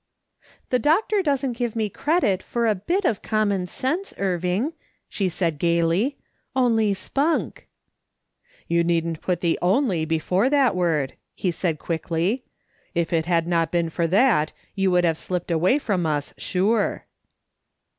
"The 0.71 0.79
doctor 0.79 1.21
doesn't 1.21 1.53
give 1.53 1.75
me 1.75 1.87
credit 1.87 2.41
for 2.41 2.65
a 2.65 2.73
bit 2.73 3.05
of 3.05 3.21
common 3.21 3.67
sense, 3.67 4.15
Irving," 4.17 4.73
she 5.07 5.29
said 5.29 5.59
gaily," 5.59 6.17
only 6.65 6.95
spunk."" 6.95 7.67
You 8.67 8.83
needn't 8.83 9.21
put 9.21 9.41
the' 9.41 9.59
only' 9.75 10.05
before 10.05 10.49
that 10.49 10.75
word," 10.75 11.13
he 11.35 11.51
said, 11.51 11.77
quickly." 11.77 12.43
If 12.95 13.13
it 13.13 13.27
had 13.27 13.45
not 13.47 13.69
been 13.71 13.91
for 13.91 14.07
that 14.07 14.53
you 14.73 14.89
would 14.89 15.03
have 15.03 15.19
slipped 15.19 15.51
away 15.51 15.77
from 15.77 16.07
us 16.07 16.33
sure." 16.35 17.05